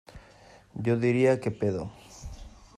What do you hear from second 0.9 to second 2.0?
diría que pedo.